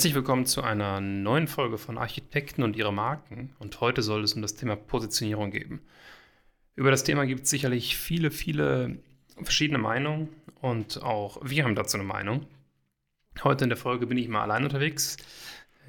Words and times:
Herzlich 0.00 0.14
willkommen 0.14 0.46
zu 0.46 0.62
einer 0.62 0.98
neuen 1.02 1.46
Folge 1.46 1.76
von 1.76 1.98
Architekten 1.98 2.62
und 2.62 2.74
ihre 2.74 2.90
Marken. 2.90 3.54
Und 3.58 3.82
heute 3.82 4.00
soll 4.00 4.24
es 4.24 4.32
um 4.32 4.40
das 4.40 4.54
Thema 4.54 4.74
Positionierung 4.74 5.50
gehen. 5.50 5.82
Über 6.74 6.90
das 6.90 7.04
Thema 7.04 7.26
gibt 7.26 7.42
es 7.42 7.50
sicherlich 7.50 7.98
viele, 7.98 8.30
viele 8.30 8.96
verschiedene 9.42 9.76
Meinungen 9.76 10.30
und 10.62 11.02
auch 11.02 11.38
wir 11.44 11.64
haben 11.64 11.74
dazu 11.74 11.98
eine 11.98 12.06
Meinung. 12.06 12.46
Heute 13.44 13.64
in 13.64 13.68
der 13.68 13.76
Folge 13.76 14.06
bin 14.06 14.16
ich 14.16 14.28
mal 14.28 14.40
allein 14.40 14.64
unterwegs. 14.64 15.18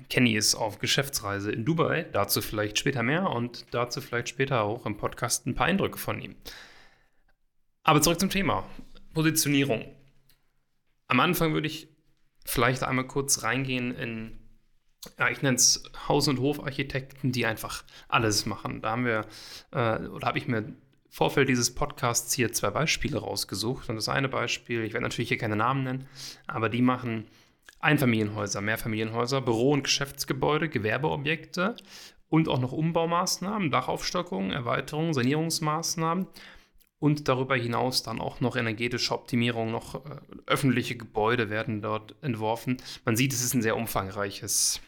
Kenny 0.10 0.34
ist 0.34 0.56
auf 0.56 0.80
Geschäftsreise 0.80 1.50
in 1.50 1.64
Dubai, 1.64 2.06
dazu 2.12 2.42
vielleicht 2.42 2.80
später 2.80 3.04
mehr 3.04 3.30
und 3.30 3.66
dazu 3.72 4.02
vielleicht 4.02 4.28
später 4.28 4.64
auch 4.64 4.86
im 4.86 4.98
Podcast 4.98 5.48
ein 5.48 5.56
paar 5.56 5.68
Eindrücke 5.68 5.98
von 5.98 6.22
ihm. 6.22 6.36
Aber 7.84 8.02
zurück 8.02 8.20
zum 8.20 8.30
Thema. 8.30 8.66
Positionierung. 9.14 9.86
Am 11.08 11.22
Anfang 11.22 11.54
würde 11.54 11.68
ich 11.68 11.91
vielleicht 12.46 12.84
einmal 12.84 13.08
kurz 13.08 13.44
reingehen 13.44 13.94
in, 13.96 14.40
ja, 15.18 15.30
ich 15.30 15.42
nenne 15.42 15.56
es 15.56 15.84
Haus- 16.08 16.28
und 16.28 16.40
Hofarchitekten, 16.40 17.32
die 17.32 17.46
einfach 17.46 17.84
alles 18.08 18.46
machen. 18.46 18.82
Da 18.82 18.92
haben 18.92 19.06
wir, 19.06 19.26
äh, 19.72 20.08
oder 20.08 20.28
habe 20.28 20.38
ich 20.38 20.48
mir 20.48 20.60
im 20.60 20.78
Vorfeld 21.10 21.50
dieses 21.50 21.74
Podcasts 21.74 22.34
hier 22.34 22.54
zwei 22.54 22.70
Beispiele 22.70 23.18
rausgesucht. 23.18 23.90
Und 23.90 23.96
das 23.96 24.10
eine 24.10 24.30
Beispiel, 24.30 24.84
ich 24.84 24.94
werde 24.94 25.04
natürlich 25.04 25.30
hier 25.30 25.38
keine 25.38 25.56
Namen 25.56 25.84
nennen, 25.84 26.08
aber 26.48 26.70
die 26.70 26.82
machen 26.82 27.28
Einfamilienhäuser, 27.80 28.62
Mehrfamilienhäuser, 28.62 29.42
Büro- 29.42 29.74
und 29.74 29.84
Geschäftsgebäude, 29.84 30.70
Gewerbeobjekte 30.70 31.76
und 32.30 32.48
auch 32.48 32.60
noch 32.60 32.72
Umbaumaßnahmen, 32.72 33.72
Dachaufstockungen, 33.72 34.52
Erweiterungen, 34.52 35.14
Sanierungsmaßnahmen 35.14 36.28
und 37.02 37.28
darüber 37.28 37.56
hinaus 37.56 38.04
dann 38.04 38.22
auch 38.22 38.42
noch 38.42 38.56
energetische 38.56 39.14
Optimierung, 39.16 39.72
noch 39.72 40.06
äh, 40.06 40.20
öffentliche 40.46 40.96
Gebäude 40.96 41.50
werden 41.50 41.82
dort 41.82 42.14
entworfen. 42.22 42.78
Man 43.06 43.16
sieht, 43.16 43.34
es 43.34 43.44
ist 43.44 43.56
ein 43.56 43.64
sehr 43.64 43.76
umfangreiches, 43.76 44.80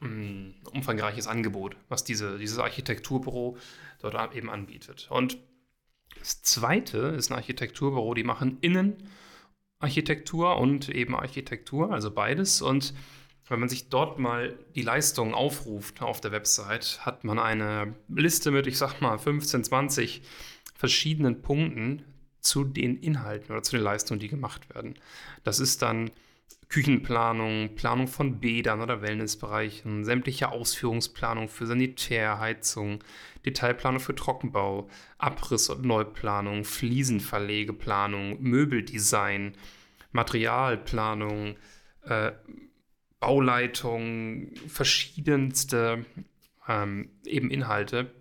um, 0.00 0.54
umfangreiches 0.72 1.26
Angebot, 1.26 1.76
was 1.88 2.04
diese, 2.04 2.38
dieses 2.38 2.58
Architekturbüro 2.58 3.58
dort 3.98 4.36
eben 4.36 4.48
anbietet. 4.48 5.08
Und 5.10 5.38
das 6.20 6.40
zweite 6.42 6.98
ist 6.98 7.32
ein 7.32 7.36
Architekturbüro, 7.36 8.14
die 8.14 8.22
machen 8.22 8.58
Innenarchitektur 8.60 10.56
und 10.56 10.88
eben 10.88 11.16
Architektur, 11.16 11.90
also 11.90 12.12
beides. 12.12 12.62
Und 12.62 12.94
wenn 13.48 13.58
man 13.58 13.68
sich 13.68 13.88
dort 13.88 14.20
mal 14.20 14.56
die 14.76 14.82
Leistungen 14.82 15.34
aufruft 15.34 16.00
auf 16.00 16.20
der 16.20 16.30
Website, 16.30 17.00
hat 17.04 17.24
man 17.24 17.40
eine 17.40 17.96
Liste 18.08 18.52
mit, 18.52 18.68
ich 18.68 18.78
sag 18.78 19.00
mal, 19.00 19.18
15, 19.18 19.64
20 19.64 20.22
verschiedenen 20.80 21.42
Punkten 21.42 22.02
zu 22.40 22.64
den 22.64 22.96
Inhalten 22.96 23.52
oder 23.52 23.62
zu 23.62 23.76
den 23.76 23.84
Leistungen, 23.84 24.18
die 24.18 24.28
gemacht 24.28 24.74
werden. 24.74 24.94
Das 25.44 25.60
ist 25.60 25.82
dann 25.82 26.10
Küchenplanung, 26.70 27.74
Planung 27.74 28.08
von 28.08 28.40
Bädern 28.40 28.80
oder 28.80 29.02
Wellnessbereichen, 29.02 30.06
sämtliche 30.06 30.50
Ausführungsplanung 30.50 31.50
für 31.50 31.66
Sanitärheizung, 31.66 33.04
Detailplanung 33.44 34.00
für 34.00 34.14
Trockenbau, 34.14 34.88
Abriss- 35.18 35.68
und 35.68 35.84
Neuplanung, 35.84 36.64
Fliesenverlegeplanung, 36.64 38.40
Möbeldesign, 38.40 39.52
Materialplanung, 40.12 41.56
äh, 42.04 42.32
Bauleitung, 43.18 44.54
verschiedenste 44.66 46.06
ähm, 46.66 47.10
eben 47.26 47.50
Inhalte, 47.50 48.14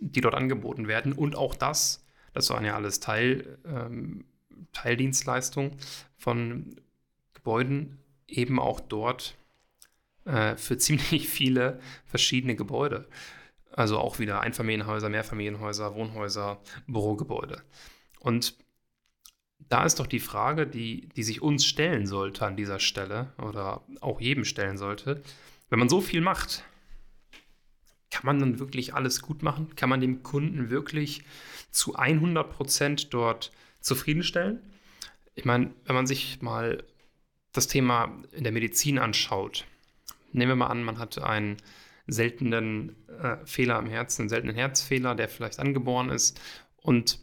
die 0.00 0.20
dort 0.20 0.34
angeboten 0.34 0.88
werden. 0.88 1.12
Und 1.12 1.36
auch 1.36 1.54
das, 1.54 2.04
das 2.32 2.50
waren 2.50 2.64
ja 2.64 2.74
alles 2.74 3.00
Teil, 3.00 3.58
ähm, 3.64 4.24
Teildienstleistungen 4.72 5.76
von 6.16 6.76
Gebäuden, 7.34 7.98
eben 8.26 8.58
auch 8.58 8.80
dort 8.80 9.36
äh, 10.24 10.56
für 10.56 10.78
ziemlich 10.78 11.28
viele 11.28 11.80
verschiedene 12.06 12.56
Gebäude. 12.56 13.08
Also 13.72 13.98
auch 13.98 14.18
wieder 14.18 14.40
Einfamilienhäuser, 14.40 15.08
Mehrfamilienhäuser, 15.08 15.94
Wohnhäuser, 15.94 16.60
Bürogebäude. 16.86 17.62
Und 18.18 18.56
da 19.68 19.84
ist 19.84 20.00
doch 20.00 20.06
die 20.06 20.20
Frage, 20.20 20.66
die, 20.66 21.08
die 21.10 21.22
sich 21.22 21.42
uns 21.42 21.64
stellen 21.64 22.06
sollte 22.06 22.44
an 22.44 22.56
dieser 22.56 22.80
Stelle 22.80 23.32
oder 23.38 23.82
auch 24.00 24.20
jedem 24.20 24.44
stellen 24.44 24.76
sollte. 24.76 25.22
Wenn 25.68 25.78
man 25.78 25.88
so 25.88 26.00
viel 26.00 26.20
macht, 26.20 26.64
kann 28.10 28.26
man 28.26 28.40
dann 28.40 28.58
wirklich 28.58 28.94
alles 28.94 29.22
gut 29.22 29.42
machen? 29.42 29.74
Kann 29.76 29.88
man 29.88 30.00
dem 30.00 30.22
Kunden 30.22 30.70
wirklich 30.70 31.22
zu 31.70 31.94
100 31.94 32.50
Prozent 32.50 33.14
dort 33.14 33.52
zufriedenstellen? 33.80 34.60
Ich 35.34 35.44
meine, 35.44 35.72
wenn 35.84 35.94
man 35.94 36.06
sich 36.06 36.42
mal 36.42 36.84
das 37.52 37.66
Thema 37.66 38.22
in 38.32 38.44
der 38.44 38.52
Medizin 38.52 38.98
anschaut, 38.98 39.66
nehmen 40.32 40.50
wir 40.50 40.56
mal 40.56 40.66
an, 40.66 40.82
man 40.82 40.98
hat 40.98 41.18
einen 41.18 41.56
seltenen 42.06 42.96
äh, 43.08 43.36
Fehler 43.46 43.76
am 43.76 43.86
Herzen, 43.86 44.22
einen 44.22 44.28
seltenen 44.28 44.56
Herzfehler, 44.56 45.14
der 45.14 45.28
vielleicht 45.28 45.58
angeboren 45.58 46.10
ist 46.10 46.40
und 46.76 47.20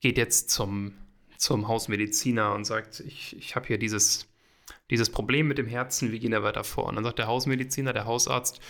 geht 0.00 0.18
jetzt 0.18 0.50
zum, 0.50 0.94
zum 1.36 1.68
Hausmediziner 1.68 2.54
und 2.54 2.64
sagt, 2.64 3.00
ich, 3.00 3.36
ich 3.36 3.56
habe 3.56 3.66
hier 3.66 3.78
dieses 3.78 4.26
dieses 4.90 5.10
Problem 5.10 5.48
mit 5.48 5.58
dem 5.58 5.66
Herzen, 5.66 6.12
wie 6.12 6.20
gehen 6.20 6.30
wir 6.30 6.44
weiter 6.44 6.62
vor? 6.62 6.86
Und 6.86 6.94
dann 6.94 7.02
sagt 7.02 7.18
der 7.18 7.26
Hausmediziner, 7.26 7.92
der 7.92 8.04
Hausarzt, 8.04 8.60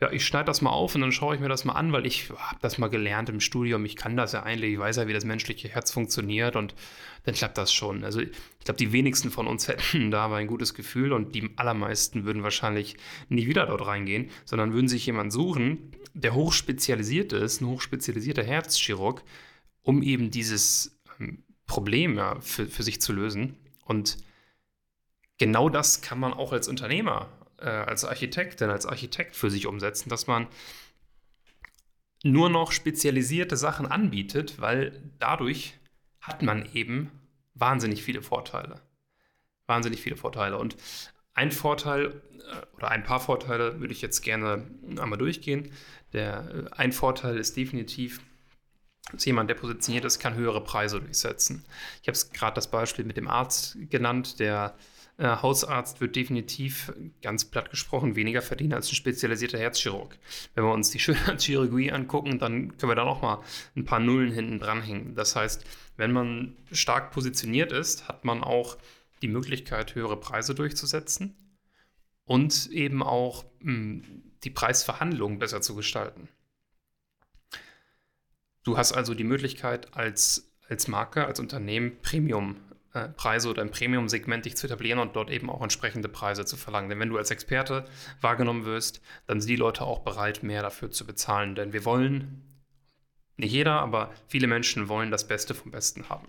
ja, 0.00 0.10
ich 0.10 0.24
schneide 0.24 0.46
das 0.46 0.62
mal 0.62 0.70
auf 0.70 0.94
und 0.94 1.02
dann 1.02 1.12
schaue 1.12 1.34
ich 1.34 1.40
mir 1.40 1.50
das 1.50 1.66
mal 1.66 1.74
an, 1.74 1.92
weil 1.92 2.06
ich 2.06 2.30
habe 2.30 2.58
das 2.62 2.78
mal 2.78 2.88
gelernt 2.88 3.28
im 3.28 3.40
Studium, 3.40 3.84
ich 3.84 3.94
kann 3.94 4.16
das 4.16 4.32
ja 4.32 4.42
eigentlich, 4.42 4.72
ich 4.72 4.78
weiß 4.78 4.96
ja, 4.96 5.06
wie 5.06 5.12
das 5.12 5.26
menschliche 5.26 5.68
Herz 5.68 5.90
funktioniert 5.90 6.56
und 6.56 6.74
dann 7.24 7.34
klappt 7.34 7.58
das 7.58 7.74
schon. 7.74 8.04
Also 8.04 8.20
ich 8.20 8.30
glaube, 8.64 8.78
die 8.78 8.92
wenigsten 8.92 9.30
von 9.30 9.46
uns 9.46 9.68
hätten 9.68 10.10
da 10.10 10.24
aber 10.24 10.36
ein 10.36 10.46
gutes 10.46 10.72
Gefühl 10.72 11.12
und 11.12 11.34
die 11.34 11.50
allermeisten 11.56 12.24
würden 12.24 12.42
wahrscheinlich 12.42 12.96
nie 13.28 13.46
wieder 13.46 13.66
dort 13.66 13.86
reingehen, 13.86 14.30
sondern 14.46 14.72
würden 14.72 14.88
sich 14.88 15.04
jemanden 15.04 15.30
suchen, 15.30 15.92
der 16.14 16.34
hochspezialisiert 16.34 17.34
ist, 17.34 17.60
ein 17.60 17.66
hochspezialisierter 17.66 18.42
Herzchirurg, 18.42 19.22
um 19.82 20.02
eben 20.02 20.30
dieses 20.30 20.98
ähm, 21.20 21.44
Problem 21.66 22.16
ja, 22.16 22.40
für, 22.40 22.66
für 22.66 22.82
sich 22.82 23.02
zu 23.02 23.12
lösen. 23.12 23.56
Und 23.84 24.16
genau 25.38 25.68
das 25.68 26.02
kann 26.02 26.18
man 26.18 26.32
auch 26.32 26.52
als 26.52 26.68
Unternehmer, 26.68 27.28
äh, 27.58 27.68
als 27.68 28.04
Architektin, 28.04 28.70
als 28.70 28.86
Architekt 28.86 29.36
für 29.36 29.50
sich 29.50 29.66
umsetzen, 29.66 30.08
dass 30.08 30.26
man 30.26 30.46
nur 32.22 32.50
noch 32.50 32.72
spezialisierte 32.72 33.56
Sachen 33.56 33.86
anbietet, 33.86 34.60
weil 34.60 35.00
dadurch 35.18 35.78
hat 36.20 36.42
man 36.42 36.68
eben 36.74 37.10
wahnsinnig 37.54 38.02
viele 38.02 38.22
Vorteile. 38.22 38.80
Wahnsinnig 39.66 40.00
viele 40.00 40.16
Vorteile. 40.16 40.58
Und 40.58 40.76
ein 41.34 41.52
Vorteil 41.52 42.22
äh, 42.38 42.76
oder 42.76 42.90
ein 42.90 43.04
paar 43.04 43.20
Vorteile 43.20 43.80
würde 43.80 43.92
ich 43.92 44.02
jetzt 44.02 44.22
gerne 44.22 44.66
einmal 44.98 45.18
durchgehen. 45.18 45.70
Der, 46.12 46.48
äh, 46.50 46.72
ein 46.72 46.92
Vorteil 46.92 47.36
ist 47.36 47.56
definitiv, 47.56 48.20
dass 49.12 49.24
jemand, 49.24 49.48
der 49.48 49.54
positioniert 49.54 50.04
ist, 50.04 50.18
kann 50.18 50.34
höhere 50.34 50.64
Preise 50.64 51.00
durchsetzen. 51.00 51.64
Ich 52.02 52.08
habe 52.08 52.18
gerade 52.32 52.54
das 52.54 52.70
Beispiel 52.70 53.04
mit 53.04 53.16
dem 53.16 53.28
Arzt 53.28 53.76
genannt, 53.88 54.40
der 54.40 54.76
äh, 55.18 55.28
Hausarzt 55.28 56.00
wird 56.00 56.14
definitiv, 56.14 56.92
ganz 57.22 57.46
platt 57.46 57.70
gesprochen, 57.70 58.16
weniger 58.16 58.42
verdienen 58.42 58.74
als 58.74 58.90
ein 58.90 58.96
spezialisierter 58.96 59.58
Herzchirurg. 59.58 60.18
Wenn 60.54 60.64
wir 60.64 60.72
uns 60.72 60.90
die 60.90 60.98
Schönheitschirurgie 61.00 61.90
angucken, 61.90 62.38
dann 62.38 62.76
können 62.76 62.90
wir 62.90 62.96
da 62.96 63.04
nochmal 63.04 63.38
ein 63.74 63.84
paar 63.84 64.00
Nullen 64.00 64.32
hinten 64.32 64.58
dranhängen. 64.58 65.14
Das 65.14 65.34
heißt, 65.34 65.64
wenn 65.96 66.12
man 66.12 66.56
stark 66.70 67.12
positioniert 67.12 67.72
ist, 67.72 68.08
hat 68.08 68.24
man 68.24 68.44
auch 68.44 68.76
die 69.22 69.28
Möglichkeit, 69.28 69.94
höhere 69.94 70.20
Preise 70.20 70.54
durchzusetzen 70.54 71.34
und 72.24 72.66
eben 72.70 73.02
auch 73.02 73.44
mh, 73.60 73.72
hm, 73.72 74.22
die 74.44 74.50
Preisverhandlungen 74.50 75.38
besser 75.38 75.62
zu 75.62 75.74
gestalten. 75.74 76.28
Du 78.62 78.76
hast 78.76 78.92
also 78.92 79.14
die 79.14 79.24
Möglichkeit, 79.24 79.96
als, 79.96 80.52
als 80.68 80.88
Marke, 80.88 81.24
als 81.24 81.40
Unternehmen 81.40 81.96
Premium 82.02 82.56
Preise 83.16 83.48
oder 83.50 83.62
im 83.62 83.70
Premium-Segment 83.70 84.44
dich 84.44 84.56
zu 84.56 84.66
etablieren 84.66 84.98
und 84.98 85.16
dort 85.16 85.30
eben 85.30 85.50
auch 85.50 85.62
entsprechende 85.62 86.08
Preise 86.08 86.44
zu 86.44 86.56
verlangen. 86.56 86.88
Denn 86.88 86.98
wenn 86.98 87.08
du 87.08 87.18
als 87.18 87.30
Experte 87.30 87.84
wahrgenommen 88.20 88.64
wirst, 88.64 89.00
dann 89.26 89.40
sind 89.40 89.48
die 89.48 89.56
Leute 89.56 89.82
auch 89.84 90.00
bereit, 90.00 90.42
mehr 90.42 90.62
dafür 90.62 90.90
zu 90.90 91.06
bezahlen. 91.06 91.54
Denn 91.54 91.72
wir 91.72 91.84
wollen, 91.84 92.42
nicht 93.36 93.52
jeder, 93.52 93.80
aber 93.80 94.12
viele 94.28 94.46
Menschen 94.46 94.88
wollen 94.88 95.10
das 95.10 95.28
Beste 95.28 95.54
vom 95.54 95.70
Besten 95.70 96.08
haben. 96.08 96.28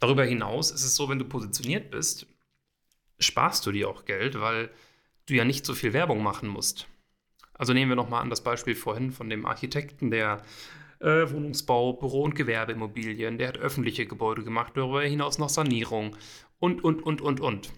Darüber 0.00 0.24
hinaus 0.24 0.70
ist 0.70 0.84
es 0.84 0.94
so, 0.94 1.08
wenn 1.08 1.18
du 1.18 1.24
positioniert 1.24 1.90
bist, 1.90 2.26
sparst 3.18 3.64
du 3.66 3.72
dir 3.72 3.88
auch 3.88 4.04
Geld, 4.04 4.40
weil 4.40 4.70
du 5.26 5.34
ja 5.34 5.44
nicht 5.44 5.64
so 5.64 5.74
viel 5.74 5.92
Werbung 5.92 6.22
machen 6.22 6.48
musst. 6.48 6.86
Also 7.54 7.72
nehmen 7.72 7.90
wir 7.90 7.96
nochmal 7.96 8.22
an 8.22 8.30
das 8.30 8.42
Beispiel 8.42 8.74
vorhin 8.74 9.12
von 9.12 9.30
dem 9.30 9.46
Architekten, 9.46 10.10
der 10.10 10.42
äh, 11.06 11.30
Wohnungsbau, 11.30 11.92
Büro- 11.92 12.24
und 12.24 12.34
Gewerbeimmobilien, 12.34 13.38
der 13.38 13.48
hat 13.48 13.58
öffentliche 13.58 14.06
Gebäude 14.06 14.42
gemacht, 14.42 14.72
darüber 14.74 15.02
hinaus 15.02 15.38
noch 15.38 15.48
Sanierung 15.48 16.16
und, 16.58 16.82
und, 16.82 17.00
und, 17.02 17.20
und, 17.20 17.40
und. 17.40 17.72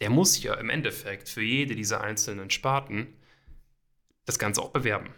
Der 0.00 0.08
muss 0.08 0.42
ja 0.42 0.54
im 0.54 0.70
Endeffekt 0.70 1.28
für 1.28 1.42
jede 1.42 1.76
dieser 1.76 2.00
einzelnen 2.00 2.50
Sparten 2.50 3.08
das 4.24 4.38
Ganze 4.38 4.62
auch 4.62 4.70
bewerben. 4.70 5.10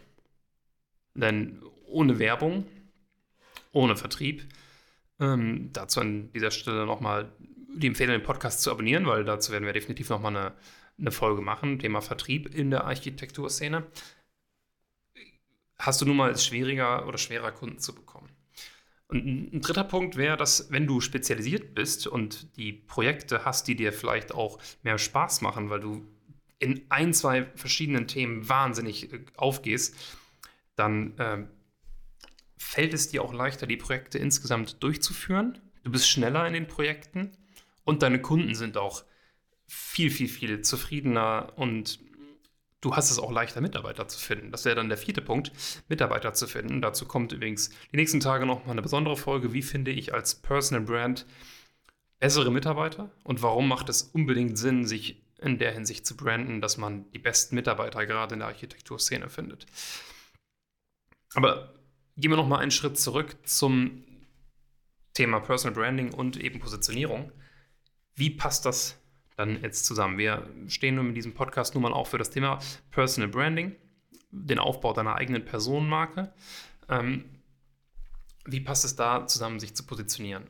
Denn 1.15 1.63
ohne 1.87 2.19
Werbung, 2.19 2.67
ohne 3.73 3.97
Vertrieb, 3.97 4.45
ähm, 5.21 5.71
dazu 5.73 6.01
an 6.01 6.33
dieser 6.33 6.51
Stelle 6.51 6.85
nochmal 6.85 7.31
die 7.77 7.87
empfehle, 7.87 8.13
den 8.13 8.23
Podcast 8.23 8.63
zu 8.63 8.73
abonnieren, 8.73 9.07
weil 9.07 9.25
dazu 9.25 9.53
werden 9.53 9.67
wir 9.67 9.73
definitiv 9.73 10.09
nochmal 10.11 10.37
eine, 10.37 10.53
eine 10.99 11.11
Folge 11.13 11.43
machen, 11.43 11.79
Thema 11.79 12.01
Vertrieb 12.01 12.55
in 12.55 12.71
der 12.71 12.85
Architekturszene. 12.85 13.85
Hast 15.79 16.01
du 16.01 16.07
nun 16.07 16.17
mal 16.17 16.31
es 16.31 16.45
schwieriger 16.45 17.07
oder 17.07 17.19
schwerer, 17.19 17.53
Kunden 17.53 17.79
zu 17.79 17.95
bekommen. 17.95 18.31
Und 19.09 19.25
ein 19.25 19.61
dritter 19.61 19.85
Punkt 19.85 20.17
wäre, 20.17 20.37
dass 20.37 20.71
wenn 20.71 20.87
du 20.87 21.01
spezialisiert 21.01 21.75
bist 21.75 22.07
und 22.07 22.57
die 22.57 22.73
Projekte 22.73 23.45
hast, 23.45 23.69
die 23.69 23.77
dir 23.77 23.93
vielleicht 23.93 24.33
auch 24.33 24.59
mehr 24.83 24.99
Spaß 24.99 25.43
machen, 25.43 25.71
weil 25.71 25.81
du 25.81 26.05
in 26.59 26.87
ein, 26.89 27.13
zwei 27.13 27.45
verschiedenen 27.55 28.09
Themen 28.09 28.49
wahnsinnig 28.49 29.13
äh, 29.13 29.21
aufgehst, 29.37 29.95
dann 30.75 31.17
äh, 31.19 31.47
fällt 32.57 32.95
es 32.95 33.09
dir 33.09 33.23
auch 33.23 33.33
leichter, 33.33 33.67
die 33.67 33.77
Projekte 33.77 34.19
insgesamt 34.19 34.83
durchzuführen. 34.83 35.59
Du 35.85 35.91
bist 35.91 36.09
schneller 36.09 36.47
in 36.47 36.55
den 36.55 36.67
Projekten 36.67 37.33
und 37.85 38.03
deine 38.03 38.21
Kunden 38.21 38.55
sind 38.55 38.77
auch 38.77 39.05
viel, 39.69 40.11
viel, 40.11 40.29
viel 40.29 40.63
zufriedener 40.63 41.53
und 41.57 42.01
du 42.81 42.95
hast 42.95 43.11
es 43.11 43.19
auch 43.19 43.33
leichter, 43.33 43.61
Mitarbeiter 43.61 44.09
zu 44.09 44.19
finden. 44.19 44.53
Das 44.53 44.65
wäre 44.65 44.77
dann 44.77 44.89
der 44.89 44.99
vierte 44.99 45.23
Punkt, 45.23 45.53
Mitarbeiter 45.89 46.35
zu 46.35 46.47
finden. 46.47 46.83
Dazu 46.83 47.07
kommt 47.07 47.33
übrigens 47.33 47.71
die 47.93 47.97
nächsten 47.97 48.21
Tage 48.21 48.47
noch 48.47 48.67
mal 48.67 48.73
eine 48.73 48.83
besondere 48.83 49.17
Folge. 49.17 49.53
Wie 49.53 49.63
finde 49.63 49.91
ich 49.91 50.15
als 50.15 50.35
Personal 50.37 50.85
Brand 50.85 51.27
bessere 52.19 52.51
Mitarbeiter 52.51 53.11
und 53.25 53.43
warum 53.43 53.69
macht 53.69 53.89
es 53.89 54.03
unbedingt 54.03 54.59
Sinn, 54.59 54.87
sich 54.87 55.23
in 55.39 55.59
der 55.59 55.73
Hinsicht 55.73 56.07
zu 56.07 56.17
branden, 56.17 56.61
dass 56.61 56.79
man 56.79 57.11
die 57.13 57.19
besten 57.19 57.55
Mitarbeiter 57.55 58.07
gerade 58.07 58.35
in 58.35 58.41
der 58.41 58.49
Architekturszene 58.49 59.29
findet. 59.29 59.67
Aber 61.35 61.75
gehen 62.17 62.31
wir 62.31 62.37
noch 62.37 62.49
mal 62.49 62.59
einen 62.59 62.71
Schritt 62.71 62.99
zurück 62.99 63.37
zum 63.45 64.05
Thema 65.13 65.41
Personal 65.41 65.75
Branding 65.75 66.15
und 66.15 66.39
eben 66.39 66.59
Positionierung. 66.59 67.33
Wie 68.15 68.31
passt 68.31 68.65
das 68.65 68.99
dann 69.37 69.63
jetzt 69.63 69.85
zusammen? 69.85 70.19
Wir 70.19 70.49
stehen 70.69 70.97
nun 70.97 71.09
mit 71.09 71.17
diesem 71.17 71.35
Podcast 71.35 71.75
nun 71.75 71.83
mal 71.83 71.93
auch 71.93 72.07
für 72.07 72.19
das 72.19 72.31
Thema 72.31 72.59
Personal 72.91 73.29
Branding, 73.31 73.77
den 74.31 74.59
Aufbau 74.59 74.93
deiner 74.93 75.17
eigenen 75.17 75.45
Personenmarke. 75.45 76.33
Ähm, 76.89 77.25
wie 78.45 78.61
passt 78.61 78.85
es 78.85 78.97
da 78.97 79.27
zusammen, 79.27 79.61
sich 79.61 79.75
zu 79.75 79.85
positionieren? 79.85 80.47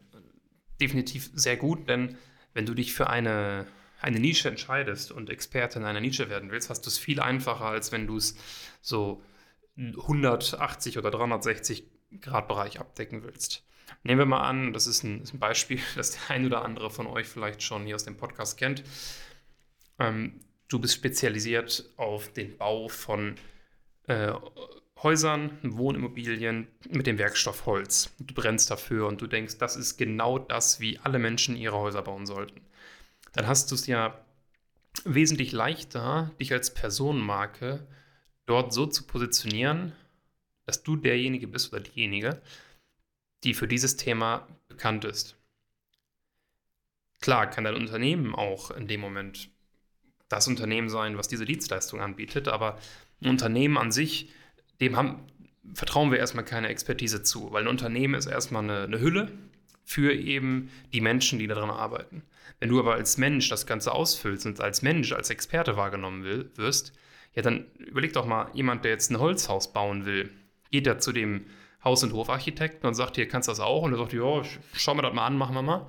Definitiv 0.80 1.30
sehr 1.34 1.56
gut, 1.56 1.88
denn 1.88 2.16
wenn 2.52 2.66
du 2.66 2.74
dich 2.74 2.94
für 2.94 3.08
eine, 3.08 3.66
eine 4.00 4.20
Nische 4.20 4.48
entscheidest 4.48 5.10
und 5.10 5.30
Experte 5.30 5.78
in 5.78 5.84
einer 5.84 6.00
Nische 6.00 6.28
werden 6.28 6.50
willst, 6.50 6.70
hast 6.70 6.82
du 6.82 6.90
es 6.90 6.98
viel 6.98 7.20
einfacher, 7.20 7.66
als 7.66 7.92
wenn 7.92 8.06
du 8.06 8.16
es 8.16 8.36
so 8.80 9.22
180 9.76 10.98
oder 10.98 11.10
360 11.10 11.84
Grad 12.20 12.48
Bereich 12.48 12.80
abdecken 12.80 13.22
willst. 13.24 13.64
Nehmen 14.02 14.18
wir 14.18 14.26
mal 14.26 14.42
an, 14.42 14.72
das 14.72 14.86
ist 14.86 15.04
ein, 15.04 15.22
ist 15.22 15.34
ein 15.34 15.38
Beispiel, 15.38 15.80
das 15.96 16.12
der 16.12 16.30
ein 16.30 16.46
oder 16.46 16.64
andere 16.64 16.90
von 16.90 17.06
euch 17.06 17.26
vielleicht 17.26 17.62
schon 17.62 17.84
hier 17.84 17.94
aus 17.94 18.04
dem 18.04 18.16
Podcast 18.16 18.58
kennt. 18.58 18.82
Ähm, 19.98 20.40
du 20.68 20.78
bist 20.78 20.94
spezialisiert 20.94 21.88
auf 21.96 22.32
den 22.32 22.56
Bau 22.56 22.88
von 22.88 23.36
äh, 24.08 24.32
Häusern, 25.02 25.58
Wohnimmobilien 25.62 26.68
mit 26.88 27.06
dem 27.06 27.18
Werkstoff 27.18 27.66
Holz. 27.66 28.14
Du 28.18 28.34
brennst 28.34 28.70
dafür 28.70 29.06
und 29.06 29.20
du 29.20 29.26
denkst, 29.26 29.58
das 29.58 29.76
ist 29.76 29.98
genau 29.98 30.38
das, 30.38 30.80
wie 30.80 30.98
alle 30.98 31.18
Menschen 31.18 31.54
ihre 31.54 31.76
Häuser 31.76 32.02
bauen 32.02 32.26
sollten. 32.26 32.62
Dann 33.32 33.46
hast 33.46 33.70
du 33.70 33.74
es 33.74 33.86
ja 33.86 34.18
wesentlich 35.04 35.52
leichter, 35.52 36.30
dich 36.40 36.52
als 36.52 36.72
Personenmarke 36.72 37.86
dort 38.46 38.72
so 38.72 38.86
zu 38.86 39.06
positionieren, 39.06 39.92
dass 40.64 40.82
du 40.82 40.96
derjenige 40.96 41.46
bist 41.46 41.72
oder 41.72 41.82
diejenige, 41.82 42.40
die 43.46 43.54
für 43.54 43.68
dieses 43.68 43.96
Thema 43.96 44.46
bekannt 44.68 45.04
ist. 45.04 45.36
Klar 47.20 47.48
kann 47.48 47.64
dein 47.64 47.76
Unternehmen 47.76 48.34
auch 48.34 48.70
in 48.70 48.88
dem 48.88 49.00
Moment 49.00 49.48
das 50.28 50.48
Unternehmen 50.48 50.88
sein, 50.88 51.16
was 51.16 51.28
diese 51.28 51.44
Dienstleistung 51.44 52.00
anbietet, 52.00 52.48
aber 52.48 52.78
ein 53.22 53.30
Unternehmen 53.30 53.78
an 53.78 53.92
sich, 53.92 54.32
dem 54.80 54.96
haben, 54.96 55.26
vertrauen 55.72 56.10
wir 56.10 56.18
erstmal 56.18 56.44
keine 56.44 56.68
Expertise 56.68 57.22
zu, 57.22 57.52
weil 57.52 57.62
ein 57.62 57.68
Unternehmen 57.68 58.14
ist 58.14 58.26
erstmal 58.26 58.64
eine, 58.64 58.82
eine 58.82 59.00
Hülle 59.00 59.32
für 59.84 60.12
eben 60.12 60.70
die 60.92 61.00
Menschen, 61.00 61.38
die 61.38 61.46
daran 61.46 61.70
arbeiten. 61.70 62.22
Wenn 62.58 62.68
du 62.68 62.80
aber 62.80 62.94
als 62.94 63.18
Mensch 63.18 63.48
das 63.48 63.66
Ganze 63.66 63.92
ausfüllst 63.92 64.44
und 64.44 64.60
als 64.60 64.82
Mensch, 64.82 65.12
als 65.12 65.30
Experte 65.30 65.76
wahrgenommen 65.76 66.24
will, 66.24 66.50
wirst, 66.56 66.92
ja, 67.34 67.42
dann 67.42 67.66
überleg 67.78 68.12
doch 68.12 68.26
mal, 68.26 68.50
jemand, 68.52 68.84
der 68.84 68.90
jetzt 68.92 69.10
ein 69.10 69.20
Holzhaus 69.20 69.72
bauen 69.72 70.04
will, 70.04 70.32
geht 70.70 70.86
er 70.86 70.98
zu 70.98 71.12
dem 71.12 71.46
Haus- 71.84 72.02
und 72.02 72.12
Hofarchitekten 72.12 72.86
und 72.86 72.94
sagt, 72.94 73.16
hier 73.16 73.28
kannst 73.28 73.48
du 73.48 73.52
das 73.52 73.60
auch? 73.60 73.82
Und 73.82 73.92
er 73.92 73.98
sagt, 73.98 74.12
ja, 74.12 74.42
schau 74.72 74.94
mir 74.94 75.02
das 75.02 75.14
mal 75.14 75.26
an, 75.26 75.38
machen 75.38 75.54
wir 75.54 75.62
mal. 75.62 75.86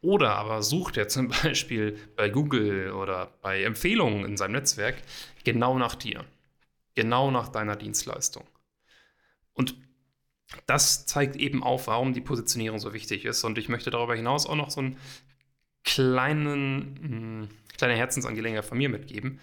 Oder 0.00 0.36
aber 0.36 0.62
sucht 0.62 0.96
er 0.96 1.08
zum 1.08 1.28
Beispiel 1.42 1.98
bei 2.16 2.28
Google 2.28 2.92
oder 2.92 3.32
bei 3.42 3.62
Empfehlungen 3.62 4.24
in 4.24 4.36
seinem 4.36 4.52
Netzwerk 4.52 4.96
genau 5.44 5.78
nach 5.78 5.94
dir, 5.94 6.24
genau 6.94 7.30
nach 7.30 7.48
deiner 7.48 7.76
Dienstleistung. 7.76 8.44
Und 9.52 9.74
das 10.66 11.06
zeigt 11.06 11.36
eben 11.36 11.62
auf, 11.62 11.86
warum 11.88 12.12
die 12.12 12.20
Positionierung 12.20 12.78
so 12.78 12.92
wichtig 12.92 13.24
ist. 13.24 13.42
Und 13.44 13.58
ich 13.58 13.68
möchte 13.68 13.90
darüber 13.90 14.14
hinaus 14.14 14.46
auch 14.46 14.54
noch 14.54 14.70
so 14.70 14.80
einen 14.80 14.96
kleinen, 15.84 16.98
hm, 17.00 17.48
kleine 17.76 17.94
Herzensangelegenheit 17.94 18.64
von 18.64 18.78
mir 18.78 18.88
mitgeben 18.88 19.40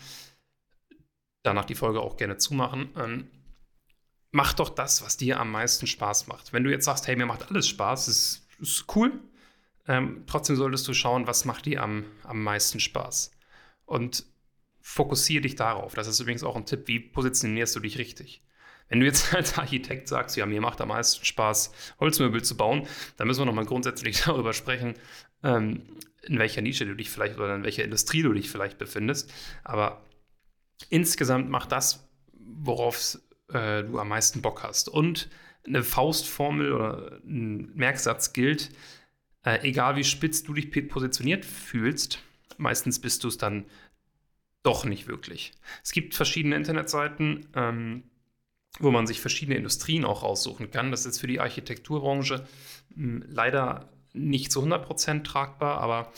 danach 1.44 1.66
die 1.66 1.76
Folge 1.76 2.02
auch 2.02 2.18
gerne 2.18 2.38
zumachen. 2.38 2.90
Mach 4.36 4.54
doch 4.54 4.70
das, 4.70 5.04
was 5.04 5.16
dir 5.16 5.40
am 5.40 5.52
meisten 5.52 5.86
Spaß 5.86 6.26
macht. 6.26 6.54
Wenn 6.54 6.64
du 6.64 6.72
jetzt 6.72 6.86
sagst, 6.86 7.06
hey, 7.06 7.16
mir 7.16 7.28
macht 7.28 7.50
alles 7.50 7.68
Spaß, 7.68 8.08
ist, 8.08 8.48
ist 8.60 8.86
cool. 8.96 9.12
Ähm, 9.88 10.24
trotzdem 10.26 10.56
solltest 10.56 10.88
du 10.88 10.96
schauen, 10.96 11.28
was 11.28 11.46
macht 11.46 11.68
dir 11.68 11.84
am, 11.84 12.06
am 12.24 12.42
meisten 12.42 12.80
Spaß. 12.80 13.30
Und 13.86 14.26
fokussiere 14.82 15.44
dich 15.44 15.56
darauf. 15.56 15.94
Das 15.94 16.08
ist 16.08 16.20
übrigens 16.20 16.44
auch 16.44 16.56
ein 16.56 16.66
Tipp, 16.66 16.88
wie 16.88 17.00
positionierst 17.00 17.76
du 17.76 17.80
dich 17.80 18.00
richtig. 18.00 18.42
Wenn 18.90 19.02
du 19.02 19.06
jetzt 19.06 19.34
als 19.36 19.56
Architekt 19.60 20.08
sagst, 20.08 20.36
ja, 20.36 20.48
mir 20.48 20.62
macht 20.62 20.82
am 20.82 20.88
meisten 20.88 21.24
Spaß, 21.24 21.72
Holzmöbel 22.00 22.44
zu 22.44 22.58
bauen, 22.58 22.88
dann 23.18 23.28
müssen 23.28 23.42
wir 23.42 23.46
nochmal 23.46 23.68
grundsätzlich 23.68 24.22
darüber 24.26 24.54
sprechen, 24.54 24.96
ähm, 25.44 25.84
in 26.24 26.40
welcher 26.40 26.62
Nische 26.62 26.88
du 26.88 26.96
dich 26.96 27.12
vielleicht 27.12 27.38
oder 27.38 27.54
in 27.54 27.64
welcher 27.64 27.84
Industrie 27.84 28.24
du 28.24 28.34
dich 28.34 28.50
vielleicht 28.50 28.80
befindest. 28.80 29.32
Aber 29.64 30.02
insgesamt 30.90 31.52
mach 31.52 31.68
das, 31.68 32.10
worauf 32.34 32.98
äh, 33.52 33.84
du 33.84 34.00
am 34.00 34.10
meisten 34.10 34.42
Bock 34.42 34.64
hast. 34.64 34.90
Und 34.90 35.30
eine 35.66 35.84
Faustformel 35.84 36.74
oder 36.74 37.20
ein 37.26 37.72
Merksatz 37.76 38.34
gilt, 38.34 38.70
äh, 39.44 39.60
egal 39.68 39.96
wie 39.96 40.04
spitz 40.04 40.44
du 40.44 40.54
dich 40.54 40.72
positioniert 40.90 41.46
fühlst, 41.46 42.20
meistens 42.58 43.00
bist 43.00 43.24
du 43.24 43.28
es 43.28 43.38
dann 43.38 43.66
doch 44.64 44.86
nicht 44.86 45.08
wirklich. 45.08 45.52
Es 45.84 45.92
gibt 45.92 46.16
verschiedene 46.16 46.56
Internetseiten, 46.56 47.48
ähm, 47.56 48.04
wo 48.80 48.92
man 48.92 49.06
sich 49.06 49.20
verschiedene 49.22 49.58
Industrien 49.58 50.06
auch 50.06 50.24
raussuchen 50.24 50.72
kann. 50.72 50.92
Das 50.92 51.06
ist 51.06 51.20
für 51.20 51.28
die 51.28 51.40
Architekturbranche 51.40 52.46
mh, 52.96 53.22
hm, 53.22 53.26
leider 53.28 53.90
nicht 54.14 54.52
zu 54.52 54.62
100% 54.62 55.24
tragbar, 55.24 55.80
aber 55.80 56.12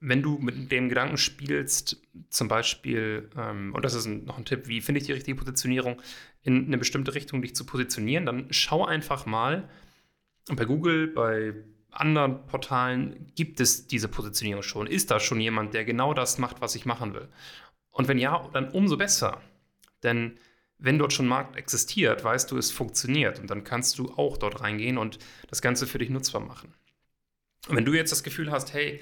wenn 0.00 0.22
du 0.22 0.38
mit 0.38 0.70
dem 0.72 0.88
Gedanken 0.88 1.16
spielst, 1.16 2.00
zum 2.36 2.48
Beispiel, 2.48 3.30
ähm, 3.36 3.74
und 3.74 3.84
das 3.84 3.94
ist 3.94 4.06
ein, 4.06 4.24
noch 4.24 4.38
ein 4.38 4.44
Tipp, 4.44 4.68
wie 4.68 4.80
finde 4.80 5.00
ich 5.00 5.06
die 5.06 5.12
richtige 5.12 5.36
Positionierung, 5.36 6.00
in 6.42 6.66
eine 6.66 6.78
bestimmte 6.78 7.14
Richtung 7.14 7.42
dich 7.42 7.56
zu 7.56 7.66
positionieren, 7.66 8.26
dann 8.26 8.46
schau 8.50 8.84
einfach 8.84 9.26
mal, 9.26 9.68
bei 10.48 10.64
Google, 10.64 11.08
bei 11.08 11.54
anderen 11.90 12.46
Portalen 12.46 13.32
gibt 13.34 13.58
es 13.58 13.88
diese 13.88 14.08
Positionierung 14.08 14.62
schon. 14.62 14.86
Ist 14.86 15.10
da 15.10 15.18
schon 15.18 15.40
jemand, 15.40 15.74
der 15.74 15.84
genau 15.84 16.14
das 16.14 16.38
macht, 16.38 16.60
was 16.60 16.74
ich 16.74 16.86
machen 16.86 17.14
will? 17.14 17.28
Und 17.90 18.06
wenn 18.06 18.18
ja, 18.18 18.48
dann 18.52 18.70
umso 18.70 18.96
besser. 18.96 19.40
Denn 20.02 20.38
wenn 20.78 20.98
dort 20.98 21.12
schon 21.12 21.26
Markt 21.26 21.56
existiert, 21.56 22.22
weißt 22.22 22.50
du, 22.50 22.58
es 22.58 22.70
funktioniert 22.70 23.40
und 23.40 23.50
dann 23.50 23.64
kannst 23.64 23.98
du 23.98 24.10
auch 24.16 24.36
dort 24.36 24.60
reingehen 24.60 24.98
und 24.98 25.18
das 25.48 25.62
Ganze 25.62 25.86
für 25.86 25.98
dich 25.98 26.10
nutzbar 26.10 26.42
machen. 26.42 26.74
Und 27.68 27.76
wenn 27.76 27.86
du 27.86 27.94
jetzt 27.94 28.12
das 28.12 28.22
Gefühl 28.22 28.52
hast, 28.52 28.74
hey, 28.74 29.00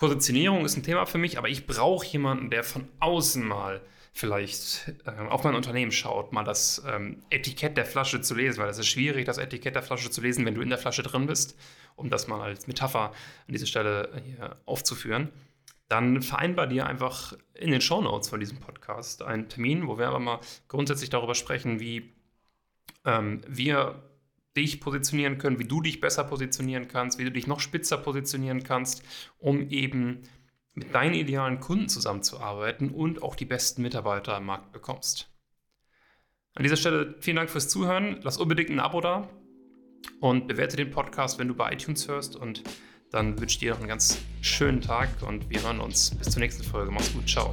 Positionierung 0.00 0.64
ist 0.64 0.76
ein 0.78 0.82
Thema 0.82 1.04
für 1.04 1.18
mich, 1.18 1.36
aber 1.36 1.48
ich 1.48 1.66
brauche 1.66 2.06
jemanden, 2.06 2.48
der 2.48 2.64
von 2.64 2.88
außen 3.00 3.46
mal 3.46 3.82
vielleicht 4.12 4.94
äh, 5.04 5.10
auf 5.28 5.44
mein 5.44 5.54
Unternehmen 5.54 5.92
schaut, 5.92 6.32
mal 6.32 6.42
das 6.42 6.82
ähm, 6.88 7.22
Etikett 7.28 7.76
der 7.76 7.84
Flasche 7.84 8.22
zu 8.22 8.34
lesen, 8.34 8.58
weil 8.58 8.70
es 8.70 8.78
ist 8.78 8.88
schwierig, 8.88 9.26
das 9.26 9.36
Etikett 9.36 9.74
der 9.74 9.82
Flasche 9.82 10.10
zu 10.10 10.22
lesen, 10.22 10.46
wenn 10.46 10.54
du 10.54 10.62
in 10.62 10.70
der 10.70 10.78
Flasche 10.78 11.02
drin 11.02 11.26
bist, 11.26 11.54
um 11.96 12.08
das 12.08 12.28
mal 12.28 12.40
als 12.40 12.66
Metapher 12.66 13.10
an 13.10 13.52
dieser 13.52 13.66
Stelle 13.66 14.10
hier 14.24 14.56
aufzuführen. 14.64 15.28
Dann 15.88 16.22
vereinbar 16.22 16.66
dir 16.66 16.86
einfach 16.86 17.36
in 17.52 17.70
den 17.70 17.82
Show 17.82 18.00
Notes 18.00 18.30
von 18.30 18.40
diesem 18.40 18.58
Podcast 18.58 19.22
einen 19.22 19.50
Termin, 19.50 19.86
wo 19.86 19.98
wir 19.98 20.08
aber 20.08 20.18
mal 20.18 20.40
grundsätzlich 20.68 21.10
darüber 21.10 21.34
sprechen, 21.34 21.78
wie 21.78 22.10
ähm, 23.04 23.42
wir 23.46 24.02
dich 24.56 24.80
positionieren 24.80 25.38
können, 25.38 25.58
wie 25.58 25.64
du 25.64 25.80
dich 25.80 26.00
besser 26.00 26.24
positionieren 26.24 26.88
kannst, 26.88 27.18
wie 27.18 27.24
du 27.24 27.30
dich 27.30 27.46
noch 27.46 27.60
spitzer 27.60 27.96
positionieren 27.96 28.62
kannst, 28.62 29.02
um 29.38 29.68
eben 29.70 30.22
mit 30.74 30.94
deinen 30.94 31.14
idealen 31.14 31.60
Kunden 31.60 31.88
zusammenzuarbeiten 31.88 32.90
und 32.90 33.22
auch 33.22 33.36
die 33.36 33.44
besten 33.44 33.82
Mitarbeiter 33.82 34.36
am 34.36 34.46
Markt 34.46 34.72
bekommst. 34.72 35.30
An 36.54 36.64
dieser 36.64 36.76
Stelle 36.76 37.16
vielen 37.20 37.36
Dank 37.36 37.50
fürs 37.50 37.68
Zuhören. 37.68 38.18
Lass 38.22 38.38
unbedingt 38.38 38.70
ein 38.70 38.80
Abo 38.80 39.00
da 39.00 39.28
und 40.20 40.48
bewerte 40.48 40.76
den 40.76 40.90
Podcast, 40.90 41.38
wenn 41.38 41.48
du 41.48 41.54
bei 41.54 41.72
iTunes 41.72 42.08
hörst 42.08 42.34
und 42.36 42.62
Dann 43.10 43.40
wünsche 43.40 43.54
ich 43.54 43.58
dir 43.58 43.72
noch 43.72 43.80
einen 43.80 43.88
ganz 43.88 44.18
schönen 44.40 44.80
Tag 44.80 45.08
und 45.22 45.50
wir 45.50 45.62
hören 45.62 45.80
uns 45.80 46.14
bis 46.14 46.30
zur 46.30 46.40
nächsten 46.40 46.62
Folge. 46.62 46.92
Mach's 46.92 47.12
gut, 47.12 47.28
ciao. 47.28 47.52